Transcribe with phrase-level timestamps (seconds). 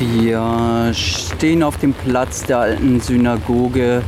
[0.00, 4.00] Wir stehen auf dem Platz der alten Synagoge,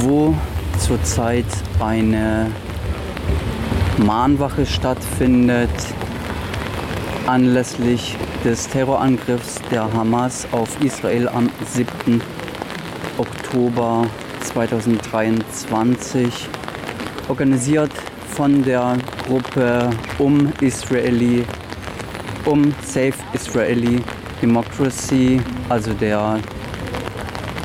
[0.00, 0.34] wo
[0.78, 1.46] zurzeit
[1.80, 2.50] eine
[3.96, 5.70] Mahnwache stattfindet
[7.26, 12.20] anlässlich des Terrorangriffs der Hamas auf Israel am 7.
[13.16, 14.06] Oktober
[14.42, 16.50] 2023,
[17.30, 17.92] organisiert
[18.28, 19.88] von der Gruppe
[20.18, 21.46] um Israeli,
[22.44, 24.02] um Safe Israeli
[24.40, 26.40] Democracy, also der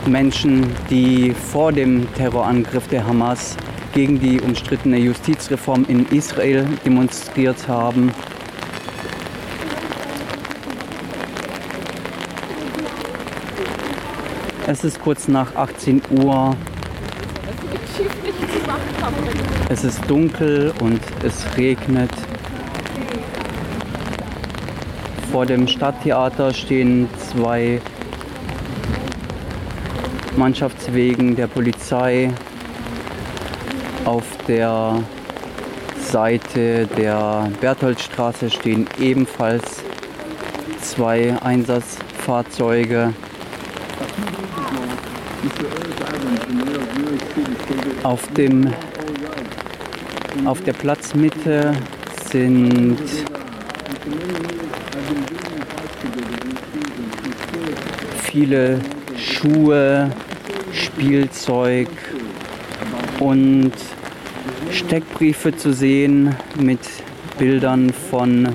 [0.06, 3.56] Menschen, die vor dem Terrorangriff der Hamas
[3.94, 8.12] gegen die umstrittene Justizreform in Israel demonstriert haben.
[14.66, 16.56] Es ist kurz nach 18 Uhr.
[19.70, 22.12] Es ist dunkel und es regnet.
[25.34, 27.82] Vor dem Stadttheater stehen zwei
[30.38, 32.30] Mannschaftswegen der Polizei.
[34.06, 35.02] Auf der
[36.00, 39.82] Seite der Bertholdstraße stehen ebenfalls
[40.82, 43.12] zwei Einsatzfahrzeuge.
[48.04, 48.72] Auf, dem,
[50.46, 51.74] auf der Platzmitte
[52.30, 53.00] sind
[58.34, 58.80] viele
[59.16, 60.10] Schuhe,
[60.74, 61.88] Spielzeug
[63.20, 63.74] und
[64.72, 66.80] Steckbriefe zu sehen mit
[67.38, 68.50] Bildern von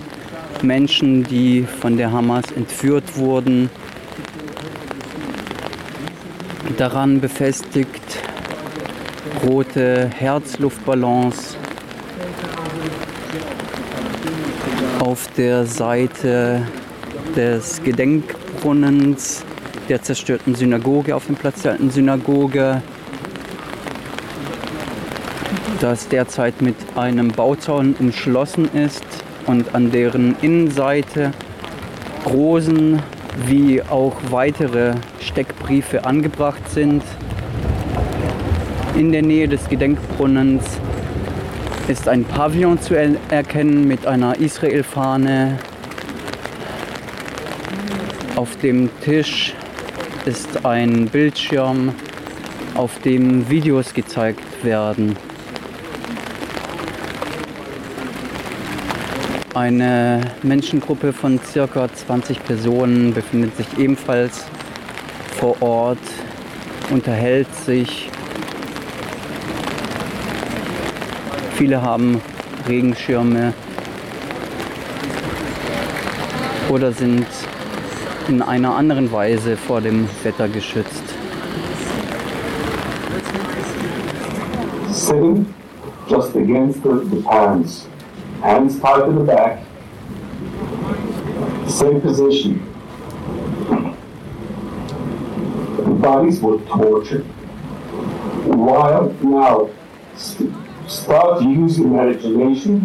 [0.63, 3.71] Menschen, die von der Hamas entführt wurden.
[6.77, 8.19] Daran befestigt
[9.47, 11.57] rote Herzluftballons
[14.99, 16.67] auf der Seite
[17.37, 19.45] des Gedenkbrunnens
[19.89, 22.83] der zerstörten Synagoge auf dem Platz der alten Synagoge,
[25.81, 29.05] das derzeit mit einem Bauzaun umschlossen ist
[29.47, 31.33] und an deren Innenseite
[32.27, 33.01] Rosen
[33.47, 37.03] wie auch weitere Steckbriefe angebracht sind.
[38.97, 40.65] In der Nähe des Gedenkbrunnens
[41.87, 45.59] ist ein Pavillon zu erkennen mit einer Israel-Fahne.
[48.37, 49.55] Auf dem Tisch
[50.29, 51.95] ist ein Bildschirm,
[52.75, 55.17] auf dem Videos gezeigt werden.
[59.55, 64.45] Eine Menschengruppe von circa 20 Personen befindet sich ebenfalls
[65.39, 65.99] vor Ort,
[66.91, 68.11] unterhält sich.
[71.55, 72.21] Viele haben
[72.69, 73.55] Regenschirme
[76.69, 77.27] oder sind
[78.29, 81.03] in einer anderen Weise vor dem Wetter geschützt.
[84.91, 85.47] Sitting
[86.09, 87.87] just against the, the parents,
[88.43, 89.59] hands tied to the back,
[91.67, 92.61] same position.
[95.77, 97.25] The bodies were tortured.
[98.45, 99.71] While now
[100.17, 100.53] st-
[100.87, 102.81] start using imagination.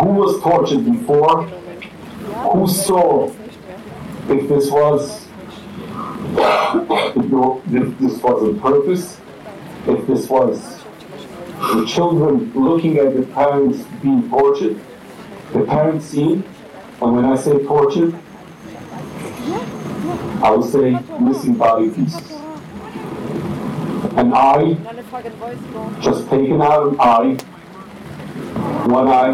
[0.00, 1.48] Who was tortured before?
[2.42, 3.32] Who saw
[4.28, 5.28] if this was
[6.34, 9.20] if this was on purpose,
[9.86, 10.82] if this was
[11.74, 14.80] the children looking at the parents being tortured,
[15.52, 16.42] the parents seeing,
[17.00, 18.14] and when I say tortured,
[20.42, 22.30] I will say missing body pieces.
[24.16, 24.76] An eye,
[26.00, 27.34] just taken out an eye,
[28.86, 29.32] one eye,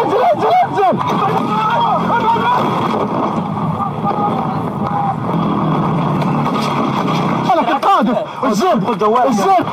[0.00, 0.98] انزل انزل انزل
[7.56, 8.14] لك القادم
[8.44, 8.74] الزر
[9.28, 9.64] الزر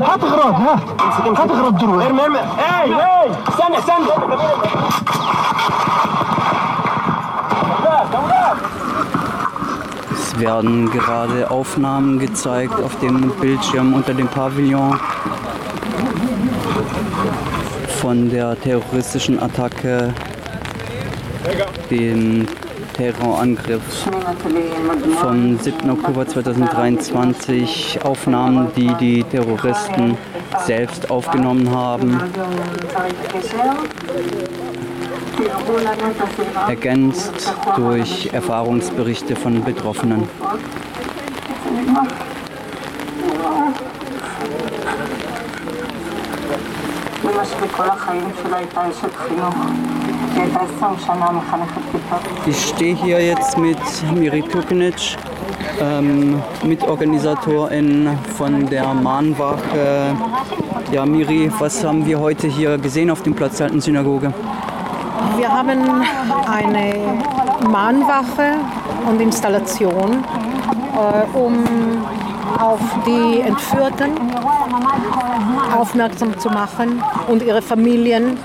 [0.00, 0.78] هات غراض هات
[1.38, 3.30] هات غراض دروع ارمي ارمي اي اي
[3.64, 4.02] Están, están,
[10.12, 15.00] Es werden gerade Aufnahmen gezeigt auf dem Bildschirm unter dem Pavillon
[18.02, 20.12] von der terroristischen Attacke,
[21.90, 22.46] dem
[22.92, 23.82] Terrorangriff
[25.22, 25.90] vom 7.
[25.90, 30.18] Oktober 2023, Aufnahmen, die die Terroristen
[30.66, 32.20] selbst aufgenommen haben.
[36.68, 40.28] Ergänzt durch Erfahrungsberichte von Betroffenen.
[52.46, 53.78] Ich stehe hier jetzt mit
[54.14, 55.16] Miri Tukinic
[55.80, 60.16] ähm, Mitorganisatorin von der Mahnwache.
[60.92, 64.32] Ja, Miri, was haben wir heute hier gesehen auf dem Platz der alten Synagoge?
[65.36, 65.80] Wir haben
[66.46, 66.94] eine
[67.68, 68.58] Mahnwache
[69.08, 70.24] und Installation,
[70.94, 71.64] äh, um
[72.58, 74.12] auf die Entführten
[75.76, 78.38] aufmerksam zu machen und ihre Familien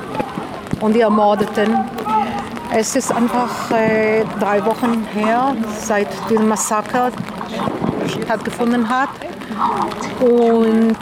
[0.81, 1.77] und die Ermordeten.
[2.71, 7.11] Es ist einfach äh, drei Wochen her, seit dem Massaker
[8.07, 9.09] stattgefunden hat.
[10.19, 10.97] Und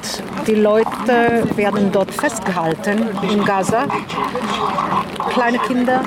[0.48, 3.86] die Leute werden dort festgehalten in Gaza.
[5.30, 6.02] Kleine Kinder,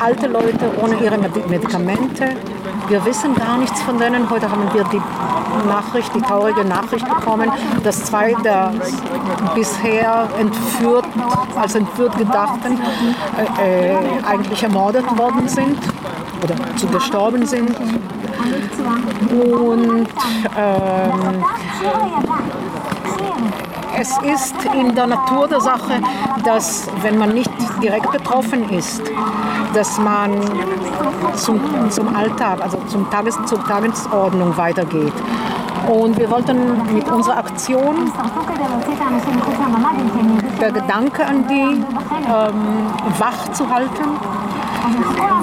[0.00, 2.30] alte Leute ohne ihre Medikamente.
[2.88, 4.28] Wir wissen gar nichts von denen.
[4.30, 5.00] Heute haben wir die
[5.66, 7.50] Nachricht, die traurige Nachricht bekommen,
[7.82, 8.72] dass zwei der
[9.54, 11.06] bisher entführt,
[11.56, 12.78] als entführt gedachten,
[13.60, 15.78] äh, äh, eigentlich ermordet worden sind
[16.42, 17.70] oder zu gestorben sind.
[19.30, 20.08] Und
[20.56, 21.44] ähm,
[23.98, 26.00] es ist in der Natur der Sache,
[26.44, 27.50] dass wenn man nicht
[27.82, 29.02] direkt betroffen ist,
[29.74, 30.32] dass man
[31.34, 31.60] zum,
[31.90, 35.12] zum Alltag, also zum Tages, zur Tagesordnung weitergeht.
[35.88, 38.12] Und wir wollten mit unserer Aktion
[40.60, 42.86] der Gedanke an die ähm,
[43.18, 44.04] wach zu halten.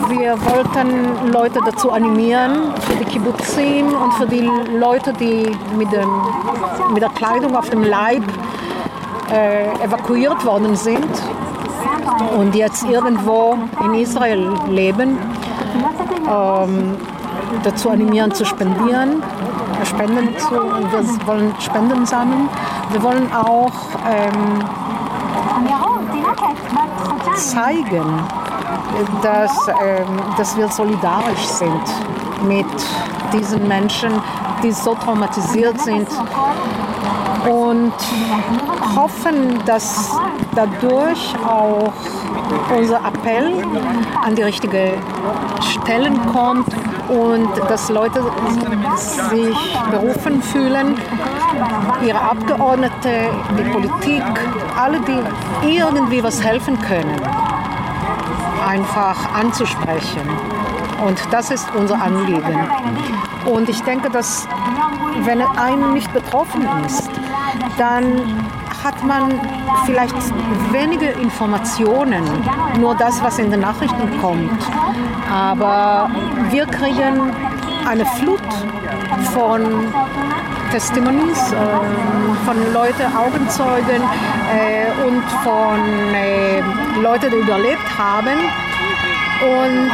[0.09, 6.09] Wir wollten Leute dazu animieren, für die Kibbutzim und für die Leute, die mit, dem,
[6.94, 8.24] mit der Kleidung auf dem Leib
[9.31, 11.07] äh, evakuiert worden sind
[12.38, 15.18] und jetzt irgendwo in Israel leben,
[16.30, 16.97] ähm,
[17.63, 19.21] dazu animieren zu spendieren,
[19.85, 22.49] Spenden zu, wir wollen Spenden sammeln.
[22.91, 23.71] Wir wollen auch
[24.07, 24.63] ähm,
[27.35, 28.23] zeigen,
[29.21, 31.83] dass, ähm, dass wir solidarisch sind
[32.47, 32.65] mit
[33.33, 34.11] diesen Menschen,
[34.63, 36.07] die so traumatisiert sind
[37.49, 37.93] und
[38.95, 40.11] hoffen, dass
[40.55, 41.93] dadurch auch
[42.75, 43.63] unser Appell
[44.23, 45.01] an die richtigen
[45.61, 46.67] Stellen kommt
[47.09, 48.23] und dass Leute
[49.29, 49.57] sich
[49.91, 50.95] berufen fühlen,
[52.06, 54.23] ihre Abgeordnete, die Politik,
[54.77, 57.19] alle, die irgendwie was helfen können,
[58.67, 60.21] einfach anzusprechen.
[61.06, 62.59] Und das ist unser Anliegen.
[63.45, 64.47] Und ich denke, dass
[65.23, 67.09] wenn einer nicht betroffen ist,
[67.77, 68.45] dann
[68.83, 69.39] hat man
[69.85, 70.15] vielleicht
[70.71, 72.23] wenige Informationen,
[72.79, 74.61] nur das, was in den Nachrichten kommt.
[75.31, 76.09] Aber
[76.49, 77.33] wir kriegen
[77.87, 78.41] eine Flut
[79.33, 79.61] von
[80.71, 81.55] Testimonies, äh,
[82.45, 84.03] von Leuten, Augenzeugen
[84.53, 85.79] äh, und von
[86.13, 86.61] äh,
[87.01, 88.37] Leuten, die überlebt haben.
[89.41, 89.91] Und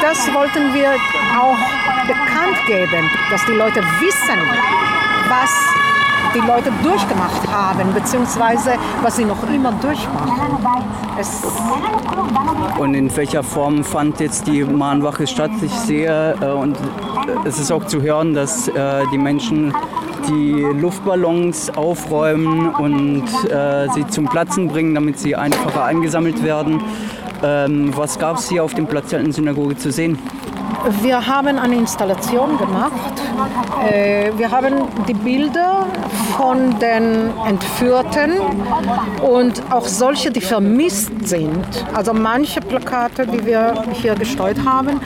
[0.00, 0.92] das wollten wir
[1.38, 1.58] auch
[2.06, 4.38] bekannt geben, dass die Leute wissen,
[5.28, 5.50] was
[6.34, 10.32] die Leute durchgemacht haben, beziehungsweise was sie noch immer durchmachen.
[11.18, 11.42] Es
[12.78, 15.50] und in welcher Form fand jetzt die Mahnwache statt?
[15.62, 16.76] Ich sehe äh, und
[17.44, 19.74] es ist auch zu hören, dass äh, die Menschen
[20.28, 26.80] die Luftballons aufräumen und äh, sie zum Platzen bringen, damit sie einfacher eingesammelt werden.
[27.42, 30.18] Ähm, was gab es hier auf dem Platz der Synagoge zu sehen?
[31.00, 32.92] Wir haben eine Installation gemacht.
[33.88, 34.74] Äh, wir haben
[35.06, 35.86] die Bilder
[36.36, 38.32] von den Entführten
[39.22, 41.64] und auch solche, die vermisst sind.
[41.94, 45.00] Also manche Plakate, die wir hier gestreut haben,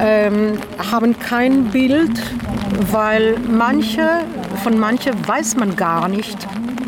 [0.00, 0.58] ähm,
[0.90, 2.20] haben kein Bild,
[2.90, 4.22] weil manche,
[4.64, 6.38] von manchen weiß man gar nicht,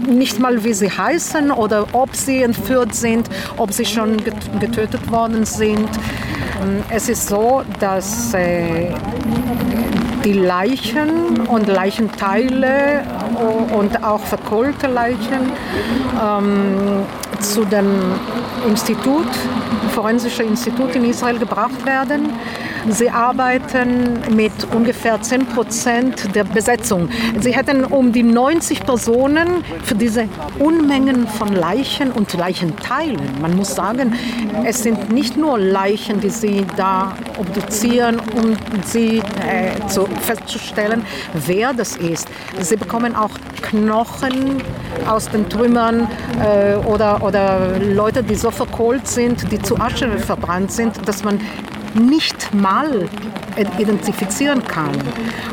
[0.08, 4.16] nicht mal wie sie heißen oder ob sie entführt sind, ob sie schon
[4.58, 5.88] getötet worden sind.
[6.62, 8.94] Ähm, es ist so, dass äh,
[10.24, 13.02] die Leichen und Leichenteile
[13.72, 15.52] und auch verkohlte Leichen
[16.22, 17.04] ähm,
[17.40, 17.90] zu dem
[18.68, 19.26] Institut,
[19.94, 22.30] Forensische Institut in Israel gebracht werden.
[22.88, 27.08] Sie arbeiten mit ungefähr 10 Prozent der Besetzung.
[27.40, 33.20] Sie hätten um die 90 Personen für diese Unmengen von Leichen und Leichenteilen.
[33.40, 34.14] Man muss sagen,
[34.64, 41.04] es sind nicht nur Leichen, die sie da obduzieren, um sie äh, zu, festzustellen,
[41.46, 42.28] wer das ist.
[42.60, 43.30] Sie bekommen auch
[43.62, 44.62] Knochen
[45.08, 46.08] aus den Trümmern
[46.40, 51.40] äh, oder, oder Leute, die so verkohlt sind, die zu Asche verbrannt sind, dass man
[51.94, 53.08] nicht mal
[53.78, 54.90] identifizieren kann.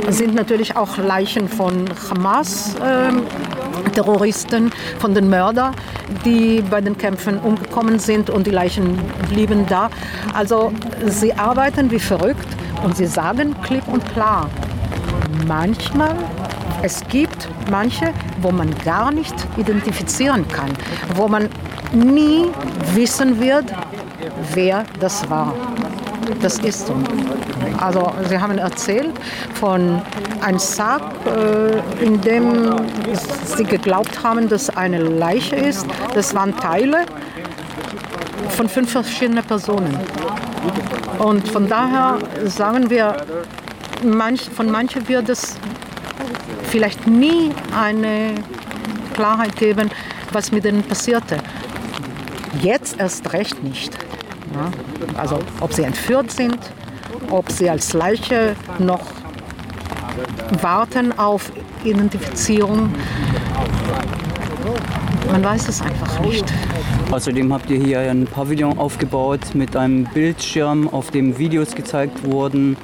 [0.07, 5.73] Es sind natürlich auch Leichen von Hamas-Terroristen, äh, von den Mördern,
[6.25, 9.89] die bei den Kämpfen umgekommen sind und die Leichen blieben da.
[10.33, 10.73] Also
[11.05, 12.47] sie arbeiten wie verrückt
[12.83, 14.49] und sie sagen klipp und klar,
[15.47, 16.15] manchmal
[16.81, 20.71] es gibt manche, wo man gar nicht identifizieren kann,
[21.15, 21.49] wo man
[21.91, 22.45] nie
[22.93, 23.65] wissen wird,
[24.53, 25.53] wer das war.
[26.41, 26.95] Das ist so.
[27.79, 29.13] Also Sie haben erzählt
[29.53, 30.01] von
[30.41, 32.75] einem Sarg, äh, in dem
[33.45, 35.85] Sie geglaubt haben, dass eine Leiche ist.
[36.13, 37.05] Das waren Teile
[38.49, 39.97] von fünf verschiedenen Personen.
[41.19, 43.17] Und von daher sagen wir,
[44.55, 45.57] von manchen wird es
[46.69, 48.35] vielleicht nie eine
[49.13, 49.89] Klarheit geben,
[50.31, 51.37] was mit ihnen passierte.
[52.61, 54.08] Jetzt erst recht nicht.
[55.17, 56.57] Also ob sie entführt sind,
[57.29, 59.01] ob sie als Leiche noch
[60.61, 61.51] warten auf
[61.83, 62.93] Identifizierung.
[65.31, 66.45] Man weiß es einfach nicht.
[67.11, 72.77] Außerdem habt ihr hier ein Pavillon aufgebaut mit einem Bildschirm, auf dem Videos gezeigt wurden,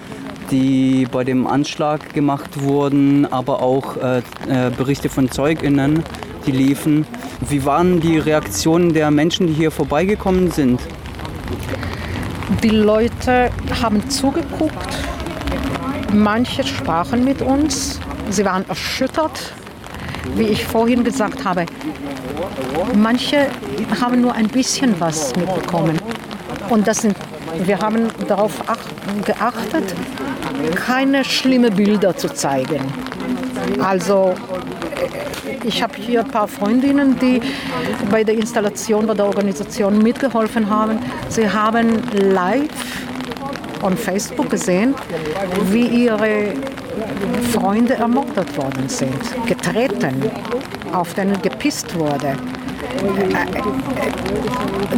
[0.51, 6.03] die bei dem Anschlag gemacht wurden, aber auch äh, äh Berichte von Zeuginnen,
[6.45, 7.05] die liefen.
[7.49, 10.79] Wie waren die Reaktionen der Menschen, die hier vorbeigekommen sind?
[12.63, 13.49] Die Leute
[13.81, 14.97] haben zugeguckt,
[16.13, 17.99] manche sprachen mit uns,
[18.29, 19.53] sie waren erschüttert,
[20.35, 21.65] wie ich vorhin gesagt habe.
[22.93, 23.47] Manche
[24.01, 25.99] haben nur ein bisschen was mitbekommen.
[26.69, 27.15] Und das sind,
[27.63, 28.53] wir haben darauf
[29.25, 29.93] geachtet,
[30.75, 32.81] keine schlimmen Bilder zu zeigen.
[33.81, 34.35] Also
[35.65, 37.41] ich habe hier ein paar Freundinnen, die
[38.11, 40.99] bei der Installation, bei der Organisation mitgeholfen haben.
[41.29, 42.69] Sie haben live
[43.81, 44.95] on Facebook gesehen,
[45.71, 46.53] wie ihre
[47.51, 50.31] Freunde ermordet worden sind, getreten,
[50.93, 52.35] auf denen gepisst wurde.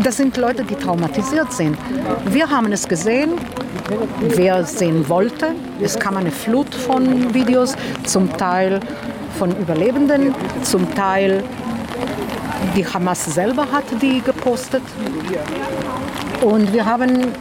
[0.04, 1.78] Das sind Leute, die traumatisiert sind.
[2.30, 3.32] Wir haben es gesehen,
[4.20, 5.56] wer sehen wollte.
[5.82, 8.80] Es kam eine Flut von Videos, zum Teil
[9.38, 11.44] von Überlebenden, zum Teil
[12.76, 14.84] die Hamas selber hat die gepostet.
[16.42, 17.34] Und wir haben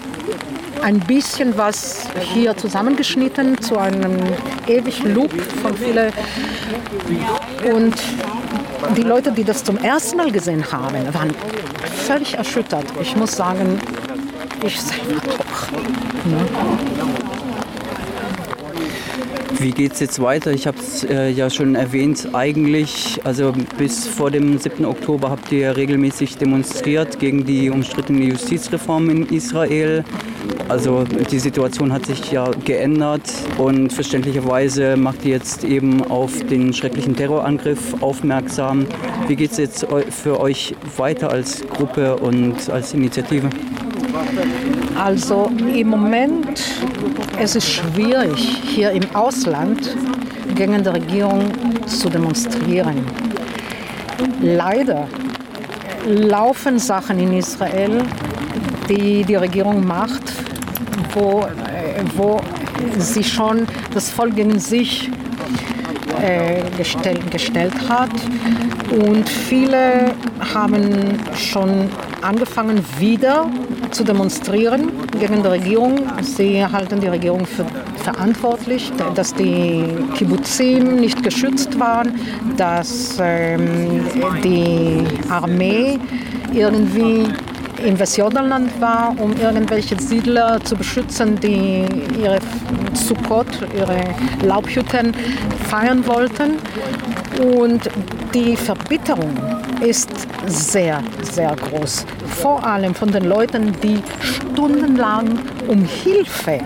[0.82, 4.18] ein bisschen was hier zusammengeschnitten zu einem
[4.66, 6.12] ewigen Loop von vielen.
[7.74, 7.94] Und
[8.96, 11.34] die Leute, die das zum ersten Mal gesehen haben, waren
[12.06, 12.84] völlig erschüttert.
[13.00, 13.80] Ich muss sagen,
[14.62, 15.72] ich selber auch.
[16.30, 17.35] Ne?
[19.58, 20.52] Wie geht es jetzt weiter?
[20.52, 24.84] Ich habe es äh, ja schon erwähnt, eigentlich, also bis vor dem 7.
[24.84, 30.04] Oktober habt ihr regelmäßig demonstriert gegen die umstrittene Justizreform in Israel.
[30.68, 36.72] Also die Situation hat sich ja geändert und verständlicherweise macht ihr jetzt eben auf den
[36.74, 38.86] schrecklichen Terrorangriff aufmerksam.
[39.26, 43.48] Wie geht es jetzt für euch weiter als Gruppe und als Initiative?
[44.98, 46.62] Also im Moment
[47.38, 49.96] es ist schwierig, hier im Ausland
[50.54, 51.50] gegen die Regierung
[51.86, 53.06] zu demonstrieren.
[54.42, 55.08] Leider
[56.06, 58.02] laufen Sachen in Israel,
[58.86, 60.24] die die Regierung macht,
[61.14, 61.46] wo,
[62.16, 62.38] wo
[62.98, 65.10] sie schon das Volk gegen sich
[66.20, 68.10] äh, gestellt, gestellt hat.
[68.90, 70.12] Und viele
[70.54, 71.88] haben schon
[72.20, 73.48] angefangen, wieder
[73.90, 75.94] zu demonstrieren gegen die Regierung.
[76.20, 77.64] Sie halten die Regierung für
[78.06, 79.82] verantwortlich, dass die
[80.14, 82.14] Kibbutzim nicht geschützt waren,
[82.56, 84.00] dass ähm,
[84.44, 85.98] die Armee
[86.54, 87.26] irgendwie
[87.86, 91.84] in Westjordanland war, um irgendwelche Siedler zu beschützen, die
[92.20, 92.38] ihre
[92.94, 94.00] Sukkot, ihre
[94.44, 95.14] Laubhütten
[95.68, 96.58] feiern wollten.
[97.54, 97.88] Und
[98.34, 99.30] die Verbitterung
[99.80, 100.10] ist
[100.46, 102.04] sehr, sehr groß.
[102.26, 105.38] Vor allem von den Leuten, die stundenlang
[105.68, 106.60] um Hilfe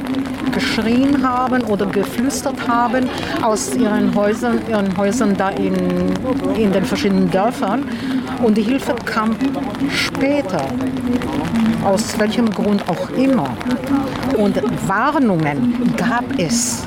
[0.52, 3.08] geschrien haben oder geflüstert haben
[3.42, 5.74] aus ihren Häusern, ihren Häusern da in,
[6.56, 7.84] in den verschiedenen Dörfern.
[8.42, 9.36] Und die Hilfe kam
[9.90, 10.64] später,
[11.84, 13.48] aus welchem Grund auch immer.
[14.36, 16.86] Und Warnungen gab es.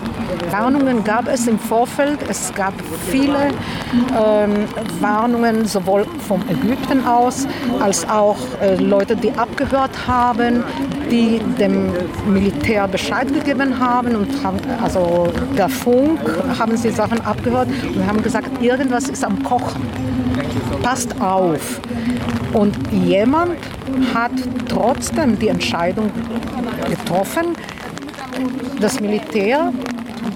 [0.49, 2.19] Warnungen gab es im Vorfeld.
[2.27, 2.73] Es gab
[3.09, 3.49] viele
[4.17, 4.65] ähm,
[4.99, 7.47] Warnungen, sowohl vom Ägypten aus,
[7.79, 10.63] als auch äh, Leute, die abgehört haben,
[11.11, 11.91] die dem
[12.27, 14.15] Militär Bescheid gegeben haben.
[14.15, 16.19] Und haben, also der Funk
[16.59, 19.81] haben sie Sachen abgehört und haben gesagt, irgendwas ist am Kochen.
[20.83, 21.81] Passt auf.
[22.53, 23.55] Und jemand
[24.13, 24.31] hat
[24.67, 26.11] trotzdem die Entscheidung
[26.87, 27.55] getroffen,
[28.79, 29.71] das Militär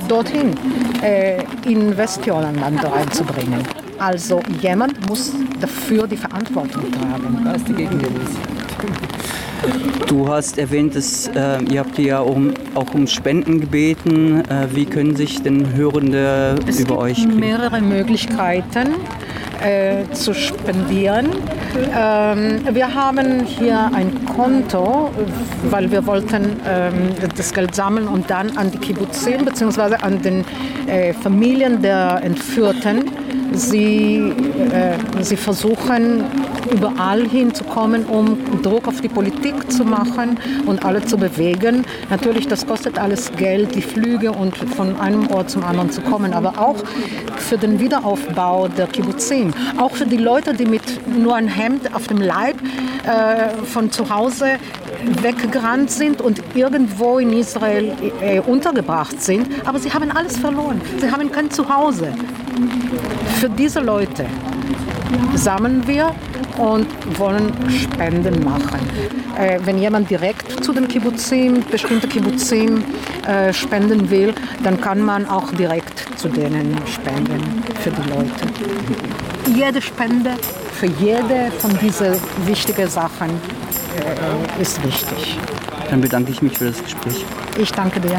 [0.07, 0.55] dorthin
[1.03, 3.61] äh, in Westjordanland reinzubringen.
[3.99, 7.41] Also jemand muss dafür die Verantwortung tragen.
[7.43, 8.31] Da ist die Gegengewiss.
[10.07, 14.43] Du hast erwähnt, dass, äh, ihr habt ja um, auch um Spenden gebeten.
[14.49, 17.39] Äh, wie können sich denn Hörende es über gibt euch kriegen?
[17.39, 18.95] mehrere Möglichkeiten
[19.67, 21.27] äh, zu spendieren.
[21.93, 25.09] Ähm, wir haben hier ein Konto,
[25.69, 29.95] weil wir wollten ähm, das Geld sammeln und dann an die Kibbutzim bzw.
[30.01, 30.45] an den
[30.87, 33.11] äh, Familien der Entführten.
[33.51, 34.33] Sie,
[34.71, 36.23] äh, sie versuchen
[36.69, 41.85] überall hinzukommen, um Druck auf die Politik zu machen und alle zu bewegen.
[42.09, 46.33] Natürlich, das kostet alles Geld, die Flüge und von einem Ort zum anderen zu kommen,
[46.33, 46.77] aber auch
[47.37, 49.53] für den Wiederaufbau der Kibbutzim.
[49.77, 50.83] Auch für die Leute, die mit
[51.17, 52.57] nur ein Hemd auf dem Leib
[53.05, 54.57] äh, von zu Hause
[55.21, 60.81] weggerannt sind und irgendwo in Israel äh, untergebracht sind, aber sie haben alles verloren.
[60.99, 62.13] Sie haben kein Zuhause.
[63.39, 64.25] Für diese Leute
[65.35, 66.13] sammeln wir
[66.57, 66.87] und
[67.19, 68.79] wollen Spenden machen.
[69.37, 72.83] Äh, wenn jemand direkt zu den Kibbutzim, bestimmte Kibbutzim
[73.27, 74.33] äh, spenden will,
[74.63, 78.31] dann kann man auch direkt zu denen spenden für die Leute.
[79.55, 80.31] Jede Spende
[80.73, 85.37] für jede von diesen wichtigen Sachen äh, ist wichtig.
[85.89, 87.25] Dann bedanke ich mich für das Gespräch.
[87.57, 88.17] Ich danke dir.